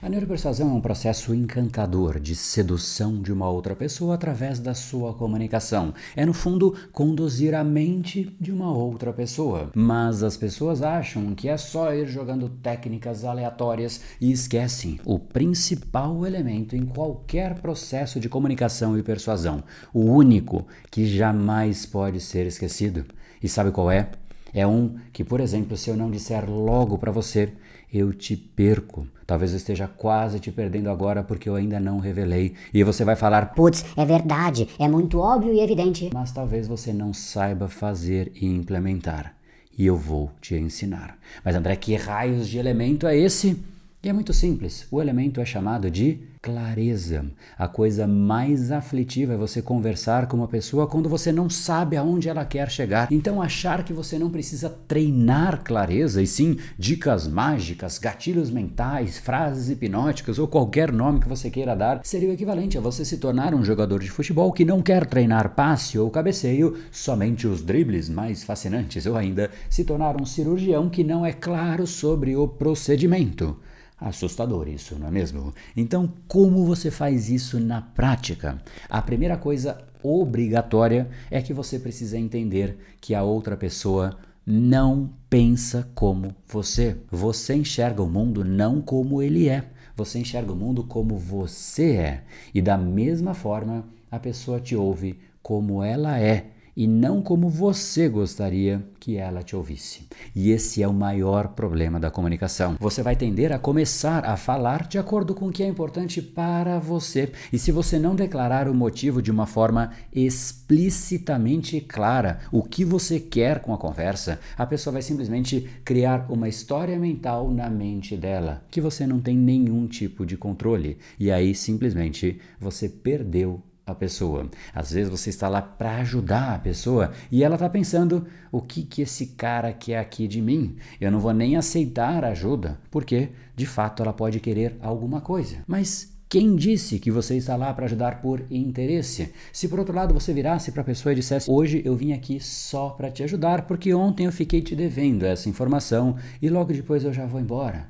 A 0.00 0.08
neuropersuasão 0.08 0.70
é 0.70 0.72
um 0.74 0.80
processo 0.80 1.34
encantador 1.34 2.20
de 2.20 2.36
sedução 2.36 3.20
de 3.20 3.32
uma 3.32 3.50
outra 3.50 3.74
pessoa 3.74 4.14
através 4.14 4.60
da 4.60 4.72
sua 4.72 5.12
comunicação. 5.12 5.92
É, 6.14 6.24
no 6.24 6.32
fundo, 6.32 6.72
conduzir 6.92 7.52
a 7.52 7.64
mente 7.64 8.36
de 8.40 8.52
uma 8.52 8.72
outra 8.72 9.12
pessoa. 9.12 9.72
Mas 9.74 10.22
as 10.22 10.36
pessoas 10.36 10.82
acham 10.82 11.34
que 11.34 11.48
é 11.48 11.56
só 11.56 11.92
ir 11.92 12.06
jogando 12.06 12.48
técnicas 12.48 13.24
aleatórias 13.24 14.00
e 14.20 14.30
esquecem 14.30 15.00
o 15.04 15.18
principal 15.18 16.24
elemento 16.24 16.76
em 16.76 16.86
qualquer 16.86 17.56
processo 17.60 18.20
de 18.20 18.28
comunicação 18.28 18.96
e 18.96 19.02
persuasão. 19.02 19.64
O 19.92 20.02
único 20.04 20.64
que 20.92 21.08
jamais 21.08 21.84
pode 21.84 22.20
ser 22.20 22.46
esquecido. 22.46 23.04
E 23.42 23.48
sabe 23.48 23.72
qual 23.72 23.90
é? 23.90 24.08
É 24.52 24.66
um 24.66 24.96
que, 25.12 25.24
por 25.24 25.40
exemplo, 25.40 25.76
se 25.76 25.90
eu 25.90 25.96
não 25.96 26.10
disser 26.10 26.48
logo 26.48 26.98
para 26.98 27.12
você, 27.12 27.52
eu 27.92 28.12
te 28.12 28.36
perco. 28.36 29.06
Talvez 29.26 29.52
eu 29.52 29.56
esteja 29.56 29.86
quase 29.86 30.40
te 30.40 30.50
perdendo 30.50 30.90
agora 30.90 31.22
porque 31.22 31.48
eu 31.48 31.54
ainda 31.54 31.78
não 31.78 31.98
revelei. 31.98 32.54
E 32.72 32.82
você 32.82 33.04
vai 33.04 33.16
falar: 33.16 33.54
Putz, 33.54 33.84
é 33.96 34.04
verdade, 34.04 34.68
é 34.78 34.88
muito 34.88 35.18
óbvio 35.18 35.52
e 35.52 35.60
evidente. 35.60 36.10
Mas 36.12 36.32
talvez 36.32 36.66
você 36.66 36.92
não 36.92 37.12
saiba 37.12 37.68
fazer 37.68 38.32
e 38.34 38.46
implementar. 38.46 39.34
E 39.76 39.86
eu 39.86 39.96
vou 39.96 40.30
te 40.40 40.54
ensinar. 40.54 41.16
Mas 41.44 41.54
André, 41.54 41.76
que 41.76 41.94
raios 41.94 42.48
de 42.48 42.58
elemento 42.58 43.06
é 43.06 43.16
esse? 43.16 43.62
E 44.00 44.08
é 44.08 44.12
muito 44.12 44.32
simples. 44.32 44.86
O 44.92 45.02
elemento 45.02 45.40
é 45.40 45.44
chamado 45.44 45.90
de 45.90 46.20
clareza. 46.40 47.26
A 47.58 47.66
coisa 47.66 48.06
mais 48.06 48.70
aflitiva 48.70 49.34
é 49.34 49.36
você 49.36 49.60
conversar 49.60 50.28
com 50.28 50.36
uma 50.36 50.46
pessoa 50.46 50.86
quando 50.86 51.08
você 51.08 51.32
não 51.32 51.50
sabe 51.50 51.96
aonde 51.96 52.28
ela 52.28 52.44
quer 52.44 52.70
chegar. 52.70 53.08
Então, 53.10 53.42
achar 53.42 53.82
que 53.82 53.92
você 53.92 54.16
não 54.16 54.30
precisa 54.30 54.70
treinar 54.70 55.64
clareza, 55.64 56.22
e 56.22 56.28
sim 56.28 56.58
dicas 56.78 57.26
mágicas, 57.26 57.98
gatilhos 57.98 58.52
mentais, 58.52 59.18
frases 59.18 59.68
hipnóticas 59.68 60.38
ou 60.38 60.46
qualquer 60.46 60.92
nome 60.92 61.18
que 61.18 61.28
você 61.28 61.50
queira 61.50 61.74
dar, 61.74 62.00
seria 62.04 62.28
o 62.28 62.32
equivalente 62.32 62.78
a 62.78 62.80
você 62.80 63.04
se 63.04 63.18
tornar 63.18 63.52
um 63.52 63.64
jogador 63.64 63.98
de 63.98 64.10
futebol 64.12 64.52
que 64.52 64.64
não 64.64 64.80
quer 64.80 65.06
treinar 65.06 65.56
passe 65.56 65.98
ou 65.98 66.08
cabeceio, 66.08 66.76
somente 66.92 67.48
os 67.48 67.62
dribles 67.62 68.08
mais 68.08 68.44
fascinantes, 68.44 69.06
ou 69.06 69.16
ainda 69.16 69.50
se 69.68 69.82
tornar 69.82 70.20
um 70.20 70.24
cirurgião 70.24 70.88
que 70.88 71.02
não 71.02 71.26
é 71.26 71.32
claro 71.32 71.84
sobre 71.84 72.36
o 72.36 72.46
procedimento. 72.46 73.56
Assustador 74.00 74.68
isso, 74.68 74.96
não 74.98 75.08
é 75.08 75.10
mesmo? 75.10 75.52
Então, 75.76 76.12
como 76.28 76.64
você 76.64 76.90
faz 76.90 77.28
isso 77.28 77.58
na 77.58 77.82
prática? 77.82 78.62
A 78.88 79.02
primeira 79.02 79.36
coisa 79.36 79.78
obrigatória 80.02 81.08
é 81.30 81.42
que 81.42 81.52
você 81.52 81.78
precisa 81.78 82.16
entender 82.16 82.78
que 83.00 83.14
a 83.14 83.24
outra 83.24 83.56
pessoa 83.56 84.16
não 84.46 85.10
pensa 85.28 85.88
como 85.94 86.34
você. 86.46 86.96
Você 87.10 87.54
enxerga 87.54 88.02
o 88.02 88.08
mundo 88.08 88.44
não 88.44 88.80
como 88.80 89.20
ele 89.20 89.48
é. 89.48 89.68
Você 89.96 90.20
enxerga 90.20 90.52
o 90.52 90.56
mundo 90.56 90.84
como 90.84 91.16
você 91.16 91.96
é. 91.96 92.24
E 92.54 92.62
da 92.62 92.78
mesma 92.78 93.34
forma, 93.34 93.84
a 94.10 94.18
pessoa 94.18 94.60
te 94.60 94.76
ouve 94.76 95.18
como 95.42 95.82
ela 95.82 96.20
é 96.20 96.52
e 96.78 96.86
não 96.86 97.20
como 97.20 97.48
você 97.48 98.08
gostaria 98.08 98.86
que 99.00 99.16
ela 99.16 99.42
te 99.42 99.56
ouvisse. 99.56 100.06
E 100.32 100.52
esse 100.52 100.80
é 100.80 100.86
o 100.86 100.92
maior 100.92 101.48
problema 101.48 101.98
da 101.98 102.08
comunicação. 102.08 102.76
Você 102.78 103.02
vai 103.02 103.16
tender 103.16 103.50
a 103.50 103.58
começar 103.58 104.24
a 104.24 104.36
falar 104.36 104.86
de 104.86 104.96
acordo 104.96 105.34
com 105.34 105.48
o 105.48 105.50
que 105.50 105.64
é 105.64 105.66
importante 105.66 106.22
para 106.22 106.78
você. 106.78 107.32
E 107.52 107.58
se 107.58 107.72
você 107.72 107.98
não 107.98 108.14
declarar 108.14 108.68
o 108.68 108.74
motivo 108.74 109.20
de 109.20 109.28
uma 109.28 109.44
forma 109.44 109.90
explicitamente 110.12 111.80
clara, 111.80 112.38
o 112.52 112.62
que 112.62 112.84
você 112.84 113.18
quer 113.18 113.58
com 113.58 113.74
a 113.74 113.78
conversa, 113.78 114.38
a 114.56 114.64
pessoa 114.64 114.92
vai 114.92 115.02
simplesmente 115.02 115.68
criar 115.84 116.30
uma 116.30 116.48
história 116.48 116.96
mental 116.96 117.50
na 117.50 117.68
mente 117.68 118.16
dela, 118.16 118.62
que 118.70 118.80
você 118.80 119.04
não 119.04 119.18
tem 119.18 119.36
nenhum 119.36 119.88
tipo 119.88 120.24
de 120.24 120.36
controle. 120.36 120.98
E 121.18 121.28
aí 121.28 121.56
simplesmente 121.56 122.40
você 122.60 122.88
perdeu 122.88 123.60
a 123.92 123.94
pessoa. 123.94 124.48
Às 124.74 124.92
vezes 124.92 125.10
você 125.10 125.30
está 125.30 125.48
lá 125.48 125.62
para 125.62 125.96
ajudar 125.96 126.54
a 126.54 126.58
pessoa 126.58 127.12
e 127.30 127.42
ela 127.42 127.54
está 127.56 127.68
pensando: 127.68 128.26
o 128.50 128.60
que, 128.60 128.82
que 128.82 129.02
esse 129.02 129.26
cara 129.28 129.72
quer 129.72 129.98
aqui 129.98 130.26
de 130.26 130.40
mim? 130.40 130.76
Eu 131.00 131.10
não 131.10 131.20
vou 131.20 131.32
nem 131.32 131.56
aceitar 131.56 132.24
ajuda, 132.24 132.78
porque 132.90 133.30
de 133.54 133.66
fato 133.66 134.02
ela 134.02 134.12
pode 134.12 134.40
querer 134.40 134.76
alguma 134.80 135.20
coisa. 135.20 135.58
Mas 135.66 136.16
quem 136.28 136.56
disse 136.56 136.98
que 136.98 137.10
você 137.10 137.38
está 137.38 137.56
lá 137.56 137.72
para 137.72 137.86
ajudar 137.86 138.20
por 138.20 138.44
interesse? 138.50 139.32
Se 139.50 139.66
por 139.66 139.78
outro 139.78 139.94
lado 139.94 140.12
você 140.12 140.30
virasse 140.30 140.70
para 140.70 140.82
a 140.82 140.84
pessoa 140.84 141.12
e 141.12 141.16
dissesse: 141.16 141.50
Hoje 141.50 141.80
eu 141.86 141.96
vim 141.96 142.12
aqui 142.12 142.38
só 142.38 142.90
para 142.90 143.10
te 143.10 143.22
ajudar, 143.22 143.62
porque 143.62 143.94
ontem 143.94 144.26
eu 144.26 144.32
fiquei 144.32 144.60
te 144.60 144.76
devendo 144.76 145.24
essa 145.24 145.48
informação 145.48 146.16
e 146.42 146.50
logo 146.50 146.70
depois 146.72 147.02
eu 147.02 147.14
já 147.14 147.24
vou 147.24 147.40
embora. 147.40 147.88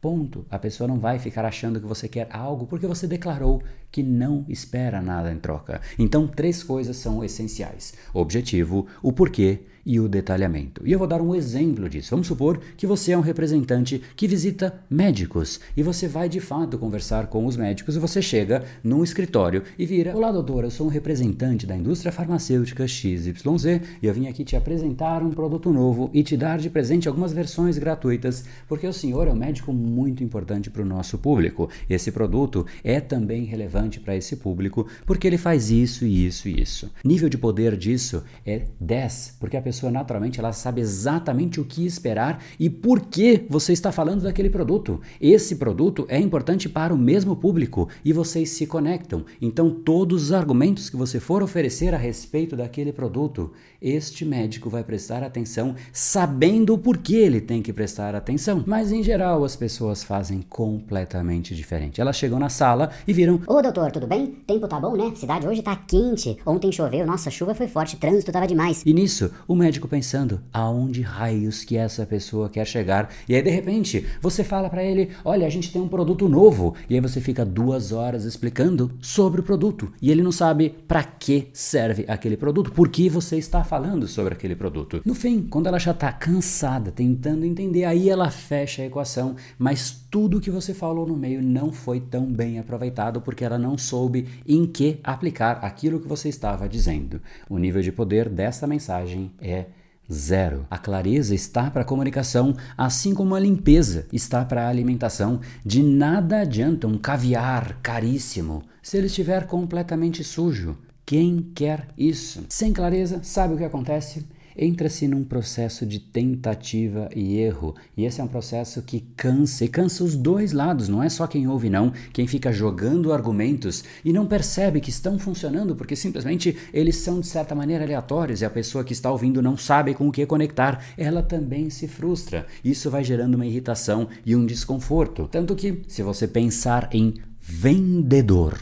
Ponto. 0.00 0.46
A 0.48 0.58
pessoa 0.58 0.86
não 0.86 1.00
vai 1.00 1.18
ficar 1.18 1.44
achando 1.44 1.80
que 1.80 1.86
você 1.86 2.08
quer 2.08 2.28
algo 2.30 2.64
porque 2.66 2.86
você 2.86 3.08
declarou 3.08 3.60
que 3.90 4.02
não 4.02 4.44
espera 4.48 5.00
nada 5.00 5.32
em 5.32 5.38
troca. 5.38 5.80
Então, 5.98 6.26
três 6.26 6.62
coisas 6.62 6.96
são 6.96 7.24
essenciais: 7.24 7.94
o 8.14 8.20
objetivo, 8.20 8.86
o 9.02 9.12
porquê 9.12 9.60
e 9.84 9.98
o 9.98 10.08
detalhamento. 10.08 10.82
E 10.86 10.92
eu 10.92 10.98
vou 10.98 11.08
dar 11.08 11.20
um 11.20 11.34
exemplo 11.34 11.88
disso. 11.88 12.10
Vamos 12.10 12.26
supor 12.26 12.60
que 12.76 12.86
você 12.86 13.12
é 13.12 13.18
um 13.18 13.22
representante 13.22 14.00
que 14.14 14.28
visita 14.28 14.80
médicos 14.88 15.60
e 15.76 15.82
você 15.82 16.06
vai 16.06 16.28
de 16.28 16.40
fato 16.40 16.78
conversar 16.78 17.26
com 17.26 17.46
os 17.46 17.56
médicos 17.56 17.96
e 17.96 17.98
você 17.98 18.20
chega 18.20 18.64
num 18.82 19.02
escritório 19.02 19.62
e 19.78 19.86
vira: 19.86 20.16
Olá, 20.16 20.30
doutor, 20.30 20.64
eu 20.64 20.70
sou 20.70 20.86
um 20.86 20.90
representante 20.90 21.66
da 21.66 21.76
indústria 21.76 22.12
farmacêutica 22.12 22.86
XYZ 22.86 23.64
e 24.02 24.06
eu 24.06 24.14
vim 24.14 24.28
aqui 24.28 24.44
te 24.44 24.56
apresentar 24.56 25.22
um 25.22 25.30
produto 25.30 25.72
novo 25.72 26.10
e 26.12 26.22
te 26.22 26.36
dar 26.36 26.58
de 26.58 26.70
presente 26.70 27.08
algumas 27.08 27.32
versões 27.32 27.78
gratuitas, 27.78 28.44
porque 28.68 28.86
o 28.86 28.92
senhor 28.92 29.26
é 29.28 29.32
um 29.32 29.36
médico 29.36 29.72
muito 29.72 30.22
importante 30.22 30.70
para 30.70 30.82
o 30.82 30.86
nosso 30.86 31.18
público. 31.18 31.68
Esse 31.88 32.12
produto 32.12 32.66
é 32.84 33.00
também 33.00 33.44
relevante 33.44 33.79
para 34.00 34.16
esse 34.16 34.36
público 34.36 34.86
porque 35.06 35.26
ele 35.26 35.38
faz 35.38 35.70
isso 35.70 36.04
e 36.04 36.26
isso 36.26 36.48
e 36.48 36.60
isso. 36.60 36.90
Nível 37.04 37.28
de 37.28 37.38
poder 37.38 37.76
disso 37.76 38.22
é 38.44 38.66
10, 38.80 39.36
porque 39.40 39.56
a 39.56 39.62
pessoa 39.62 39.90
naturalmente 39.90 40.38
ela 40.38 40.52
sabe 40.52 40.80
exatamente 40.80 41.60
o 41.60 41.64
que 41.64 41.86
esperar 41.86 42.42
e 42.58 42.68
por 42.68 43.00
que 43.00 43.44
você 43.48 43.72
está 43.72 43.90
falando 43.90 44.22
daquele 44.22 44.50
produto. 44.50 45.00
Esse 45.20 45.56
produto 45.56 46.04
é 46.08 46.18
importante 46.18 46.68
para 46.68 46.94
o 46.94 46.98
mesmo 46.98 47.36
público 47.36 47.88
e 48.04 48.12
vocês 48.12 48.50
se 48.50 48.66
conectam. 48.66 49.24
Então, 49.40 49.70
todos 49.70 50.24
os 50.24 50.32
argumentos 50.32 50.90
que 50.90 50.96
você 50.96 51.18
for 51.18 51.42
oferecer 51.42 51.94
a 51.94 51.98
respeito 51.98 52.56
daquele 52.56 52.92
produto, 52.92 53.52
este 53.80 54.24
médico 54.24 54.68
vai 54.68 54.84
prestar 54.84 55.22
atenção 55.22 55.74
sabendo 55.92 56.74
o 56.74 56.78
porquê 56.78 57.16
ele 57.16 57.40
tem 57.40 57.62
que 57.62 57.72
prestar 57.72 58.14
atenção. 58.14 58.62
Mas 58.66 58.92
em 58.92 59.02
geral, 59.02 59.44
as 59.44 59.56
pessoas 59.56 60.02
fazem 60.02 60.42
completamente 60.42 61.54
diferente. 61.54 62.00
Elas 62.00 62.16
chegam 62.16 62.38
na 62.38 62.48
sala 62.48 62.90
e 63.06 63.12
viram: 63.12 63.40
Ô 63.46 63.60
doutor, 63.70 63.92
tudo 63.92 64.06
bem? 64.06 64.26
Tempo 64.26 64.66
tá 64.66 64.80
bom, 64.80 64.96
né? 64.96 65.12
Cidade 65.14 65.46
hoje 65.46 65.62
tá 65.62 65.76
quente. 65.76 66.36
Ontem 66.44 66.72
choveu, 66.72 67.06
nossa, 67.06 67.30
chuva 67.30 67.54
foi 67.54 67.68
forte, 67.68 67.96
trânsito 67.96 68.32
tava 68.32 68.46
demais. 68.46 68.82
E 68.84 68.92
nisso, 68.92 69.30
o 69.46 69.54
médico 69.54 69.86
pensando 69.86 70.40
aonde 70.52 71.02
raios 71.02 71.62
que 71.62 71.76
essa 71.76 72.04
pessoa 72.04 72.48
quer 72.48 72.66
chegar. 72.66 73.10
E 73.28 73.34
aí 73.34 73.40
de 73.40 73.50
repente 73.50 74.04
você 74.20 74.42
fala 74.42 74.68
para 74.68 74.82
ele: 74.82 75.10
olha, 75.24 75.46
a 75.46 75.50
gente 75.50 75.72
tem 75.72 75.80
um 75.80 75.86
produto 75.86 76.28
novo. 76.28 76.74
E 76.88 76.94
aí 76.94 77.00
você 77.00 77.20
fica 77.20 77.44
duas 77.44 77.92
horas 77.92 78.24
explicando 78.24 78.90
sobre 79.00 79.40
o 79.40 79.44
produto 79.44 79.92
e 80.02 80.10
ele 80.10 80.22
não 80.22 80.32
sabe 80.32 80.74
para 80.88 81.04
que 81.04 81.48
serve 81.52 82.04
aquele 82.08 82.36
produto, 82.36 82.72
por 82.72 82.88
que 82.88 83.08
você 83.08 83.36
está 83.36 83.62
falando 83.62 84.08
sobre 84.08 84.34
aquele 84.34 84.56
produto. 84.56 85.00
No 85.04 85.14
fim, 85.14 85.42
quando 85.42 85.68
ela 85.68 85.78
já 85.78 85.92
está 85.92 86.12
cansada, 86.12 86.90
tentando 86.90 87.44
entender, 87.44 87.84
aí 87.84 88.10
ela 88.10 88.30
fecha 88.30 88.82
a 88.82 88.86
equação, 88.86 89.36
mas 89.56 90.00
tudo 90.10 90.40
que 90.40 90.50
você 90.50 90.74
falou 90.74 91.06
no 91.06 91.16
meio 91.16 91.40
não 91.40 91.70
foi 91.70 92.00
tão 92.00 92.26
bem 92.26 92.58
aproveitado 92.58 93.20
porque 93.20 93.44
ela 93.44 93.59
não 93.60 93.78
soube 93.78 94.26
em 94.46 94.66
que 94.66 94.98
aplicar 95.04 95.58
aquilo 95.62 96.00
que 96.00 96.08
você 96.08 96.28
estava 96.28 96.68
dizendo. 96.68 97.20
O 97.48 97.58
nível 97.58 97.82
de 97.82 97.92
poder 97.92 98.28
dessa 98.28 98.66
mensagem 98.66 99.30
é 99.40 99.66
Zero. 100.12 100.66
A 100.68 100.76
clareza 100.76 101.36
está 101.36 101.70
para 101.70 101.82
a 101.82 101.84
comunicação, 101.84 102.56
assim 102.76 103.14
como 103.14 103.36
a 103.36 103.40
limpeza 103.40 104.08
está 104.12 104.44
para 104.44 104.64
a 104.64 104.68
alimentação. 104.68 105.40
De 105.64 105.82
nada 105.82 106.40
adianta 106.40 106.88
um 106.88 106.98
caviar 106.98 107.78
caríssimo 107.80 108.64
se 108.82 108.96
ele 108.96 109.06
estiver 109.06 109.46
completamente 109.46 110.24
sujo. 110.24 110.76
Quem 111.06 111.50
quer 111.54 111.88
isso? 111.96 112.44
Sem 112.48 112.72
clareza, 112.72 113.20
sabe 113.22 113.54
o 113.54 113.56
que 113.56 113.64
acontece? 113.64 114.26
Entra-se 114.56 115.06
num 115.08 115.24
processo 115.24 115.86
de 115.86 115.98
tentativa 115.98 117.08
e 117.14 117.38
erro. 117.38 117.74
E 117.96 118.04
esse 118.04 118.20
é 118.20 118.24
um 118.24 118.28
processo 118.28 118.82
que 118.82 119.00
cansa, 119.16 119.64
e 119.64 119.68
cansa 119.68 120.04
os 120.04 120.16
dois 120.16 120.52
lados, 120.52 120.88
não 120.88 121.02
é 121.02 121.08
só 121.08 121.26
quem 121.26 121.48
ouve, 121.48 121.70
não. 121.70 121.92
Quem 122.12 122.26
fica 122.26 122.52
jogando 122.52 123.12
argumentos 123.12 123.84
e 124.04 124.12
não 124.12 124.26
percebe 124.26 124.80
que 124.80 124.90
estão 124.90 125.18
funcionando 125.18 125.74
porque 125.74 125.96
simplesmente 125.96 126.56
eles 126.72 126.96
são 126.96 127.20
de 127.20 127.26
certa 127.26 127.54
maneira 127.54 127.84
aleatórios 127.84 128.40
e 128.40 128.44
a 128.44 128.50
pessoa 128.50 128.84
que 128.84 128.92
está 128.92 129.10
ouvindo 129.10 129.42
não 129.42 129.56
sabe 129.56 129.94
com 129.94 130.08
o 130.08 130.12
que 130.12 130.26
conectar, 130.26 130.84
ela 130.96 131.22
também 131.22 131.70
se 131.70 131.88
frustra. 131.88 132.46
Isso 132.64 132.90
vai 132.90 133.04
gerando 133.04 133.34
uma 133.34 133.46
irritação 133.46 134.08
e 134.24 134.36
um 134.36 134.46
desconforto. 134.46 135.28
Tanto 135.30 135.54
que, 135.54 135.82
se 135.88 136.02
você 136.02 136.26
pensar 136.26 136.88
em 136.92 137.14
vendedor, 137.40 138.58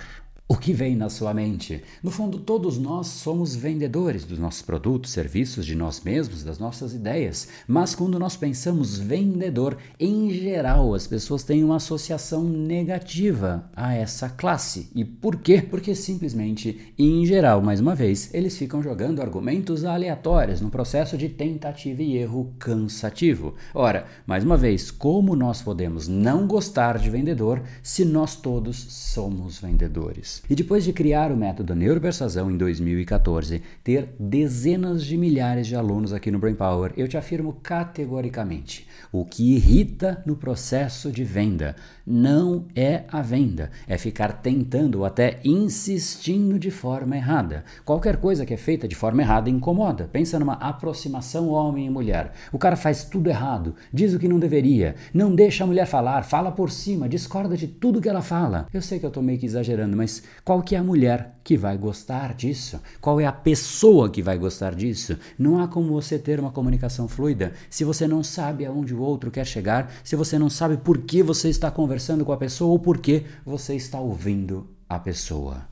o 0.50 0.56
que 0.56 0.72
vem 0.72 0.96
na 0.96 1.10
sua 1.10 1.34
mente? 1.34 1.82
No 2.02 2.10
fundo, 2.10 2.38
todos 2.38 2.78
nós 2.78 3.06
somos 3.08 3.54
vendedores 3.54 4.24
dos 4.24 4.38
nossos 4.38 4.62
produtos, 4.62 5.10
serviços, 5.10 5.66
de 5.66 5.74
nós 5.74 6.00
mesmos, 6.00 6.42
das 6.42 6.58
nossas 6.58 6.94
ideias. 6.94 7.48
Mas 7.66 7.94
quando 7.94 8.18
nós 8.18 8.34
pensamos 8.34 8.98
vendedor, 8.98 9.76
em 10.00 10.30
geral, 10.30 10.94
as 10.94 11.06
pessoas 11.06 11.42
têm 11.42 11.62
uma 11.62 11.76
associação 11.76 12.42
negativa 12.42 13.68
a 13.76 13.92
essa 13.92 14.30
classe. 14.30 14.90
E 14.94 15.04
por 15.04 15.36
quê? 15.36 15.60
Porque 15.60 15.94
simplesmente, 15.94 16.94
em 16.98 17.26
geral, 17.26 17.60
mais 17.60 17.78
uma 17.78 17.94
vez, 17.94 18.32
eles 18.32 18.56
ficam 18.56 18.82
jogando 18.82 19.20
argumentos 19.20 19.84
aleatórios 19.84 20.62
no 20.62 20.70
processo 20.70 21.18
de 21.18 21.28
tentativa 21.28 22.02
e 22.02 22.16
erro 22.16 22.54
cansativo. 22.58 23.54
Ora, 23.74 24.06
mais 24.26 24.44
uma 24.44 24.56
vez, 24.56 24.90
como 24.90 25.36
nós 25.36 25.60
podemos 25.60 26.08
não 26.08 26.46
gostar 26.46 26.96
de 26.96 27.10
vendedor 27.10 27.62
se 27.82 28.02
nós 28.02 28.34
todos 28.34 28.78
somos 28.88 29.58
vendedores? 29.58 30.37
E 30.48 30.54
depois 30.54 30.84
de 30.84 30.92
criar 30.92 31.30
o 31.30 31.36
método 31.36 31.74
Neuropersuasão 31.74 32.50
em 32.50 32.56
2014, 32.56 33.62
ter 33.82 34.14
dezenas 34.18 35.04
de 35.04 35.16
milhares 35.16 35.66
de 35.66 35.76
alunos 35.76 36.12
aqui 36.12 36.30
no 36.30 36.38
Brain 36.38 36.54
Power, 36.54 36.92
eu 36.96 37.06
te 37.06 37.16
afirmo 37.16 37.54
categoricamente: 37.62 38.86
o 39.12 39.24
que 39.24 39.54
irrita 39.54 40.22
no 40.26 40.36
processo 40.36 41.10
de 41.10 41.24
venda 41.24 41.76
não 42.06 42.66
é 42.74 43.04
a 43.08 43.20
venda, 43.20 43.70
é 43.86 43.98
ficar 43.98 44.40
tentando 44.40 45.00
ou 45.00 45.04
até 45.04 45.40
insistindo 45.44 46.58
de 46.58 46.70
forma 46.70 47.16
errada. 47.16 47.64
Qualquer 47.84 48.16
coisa 48.16 48.46
que 48.46 48.54
é 48.54 48.56
feita 48.56 48.88
de 48.88 48.94
forma 48.94 49.22
errada 49.22 49.50
incomoda. 49.50 50.08
Pensa 50.10 50.38
numa 50.38 50.54
aproximação 50.54 51.48
homem 51.48 51.86
e 51.86 51.90
mulher. 51.90 52.32
O 52.52 52.58
cara 52.58 52.76
faz 52.76 53.04
tudo 53.04 53.28
errado, 53.28 53.74
diz 53.92 54.14
o 54.14 54.18
que 54.18 54.28
não 54.28 54.38
deveria, 54.38 54.94
não 55.12 55.34
deixa 55.34 55.64
a 55.64 55.66
mulher 55.66 55.86
falar, 55.86 56.22
fala 56.22 56.50
por 56.50 56.70
cima, 56.70 57.08
discorda 57.08 57.56
de 57.56 57.68
tudo 57.68 58.00
que 58.00 58.08
ela 58.08 58.22
fala. 58.22 58.66
Eu 58.72 58.82
sei 58.82 58.98
que 58.98 59.06
eu 59.06 59.10
tô 59.10 59.20
meio 59.20 59.38
que 59.38 59.46
exagerando, 59.46 59.96
mas 59.96 60.22
qual 60.44 60.62
que 60.62 60.74
é 60.74 60.78
a 60.78 60.82
mulher 60.82 61.38
que 61.42 61.56
vai 61.56 61.76
gostar 61.76 62.34
disso? 62.34 62.80
Qual 63.00 63.20
é 63.20 63.26
a 63.26 63.32
pessoa 63.32 64.10
que 64.10 64.22
vai 64.22 64.38
gostar 64.38 64.74
disso? 64.74 65.18
Não 65.38 65.60
há 65.60 65.68
como 65.68 65.92
você 65.92 66.18
ter 66.18 66.38
uma 66.40 66.50
comunicação 66.50 67.08
fluida 67.08 67.52
se 67.70 67.84
você 67.84 68.06
não 68.06 68.22
sabe 68.22 68.66
aonde 68.66 68.94
o 68.94 69.00
outro 69.00 69.30
quer 69.30 69.46
chegar, 69.46 69.92
se 70.04 70.16
você 70.16 70.38
não 70.38 70.50
sabe 70.50 70.76
por 70.76 70.98
que 70.98 71.22
você 71.22 71.48
está 71.48 71.70
conversando 71.70 72.24
com 72.24 72.32
a 72.32 72.36
pessoa 72.36 72.72
ou 72.72 72.78
por 72.78 72.98
que 72.98 73.24
você 73.44 73.74
está 73.74 74.00
ouvindo 74.00 74.68
a 74.88 74.98
pessoa 74.98 75.66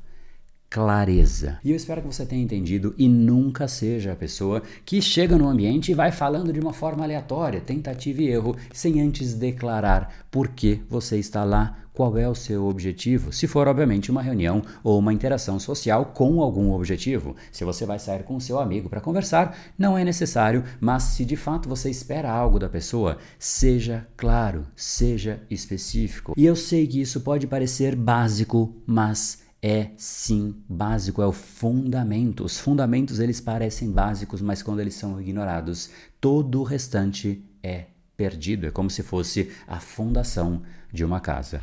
clareza. 0.77 1.59
E 1.65 1.71
eu 1.71 1.77
espero 1.77 2.03
que 2.03 2.07
você 2.07 2.27
tenha 2.27 2.43
entendido 2.43 2.95
e 2.99 3.09
nunca 3.09 3.67
seja 3.67 4.13
a 4.13 4.15
pessoa 4.15 4.63
que 4.85 5.01
chega 5.01 5.39
no 5.39 5.49
ambiente 5.49 5.91
e 5.91 5.95
vai 5.95 6.13
falando 6.13 6.53
de 6.53 6.61
uma 6.61 6.75
forma 6.75 7.03
aleatória, 7.03 7.63
tentativa 7.63 8.21
e 8.21 8.29
erro, 8.29 8.55
sem 8.75 9.01
antes 9.01 9.33
declarar 9.33 10.27
por 10.31 10.49
que 10.49 10.83
você 10.87 11.17
está 11.17 11.45
lá, 11.45 11.79
qual 11.95 12.19
é 12.19 12.29
o 12.29 12.35
seu 12.35 12.67
objetivo, 12.67 13.33
se 13.33 13.47
for 13.47 13.67
obviamente 13.67 14.11
uma 14.11 14.21
reunião 14.21 14.61
ou 14.85 14.99
uma 14.99 15.15
interação 15.15 15.59
social 15.59 16.13
com 16.15 16.43
algum 16.43 16.71
objetivo. 16.75 17.35
Se 17.51 17.65
você 17.65 17.87
vai 17.87 17.99
sair 17.99 18.23
com 18.23 18.37
o 18.37 18.41
seu 18.41 18.59
amigo 18.59 18.91
para 18.91 19.01
conversar, 19.01 19.57
não 19.79 19.97
é 19.97 20.05
necessário, 20.05 20.63
mas 20.79 21.05
se 21.05 21.25
de 21.25 21.37
fato 21.37 21.71
você 21.71 21.89
espera 21.89 22.31
algo 22.31 22.59
da 22.59 22.69
pessoa, 22.69 23.17
seja 23.39 24.07
claro, 24.15 24.67
seja 24.77 25.41
específico. 25.49 26.35
E 26.37 26.45
eu 26.45 26.55
sei 26.55 26.87
que 26.87 27.01
isso 27.01 27.23
pode 27.23 27.47
parecer 27.47 27.97
básico, 27.97 28.77
mas 28.85 29.46
é 29.63 29.91
sim 29.97 30.63
básico, 30.69 31.23
é 31.23 31.27
o 31.27 31.33
fundamento. 31.33 32.45
Os 32.45 32.59
fundamentos 32.59 33.19
eles 33.19 33.41
parecem 33.41 33.91
básicos, 33.91 34.41
mas 34.41 34.63
quando 34.63 34.81
eles 34.81 34.95
são 34.95 35.21
ignorados, 35.21 35.91
todo 36.21 36.61
o 36.61 36.65
restante 36.65 37.43
é 37.63 37.87
perdido. 38.17 38.67
É 38.67 38.71
como 38.71 38.91
se 38.91 39.03
fosse 39.03 39.51
a 39.67 39.81
fundação 39.81 40.63
de 40.93 41.05
uma 41.05 41.21
casa. 41.21 41.61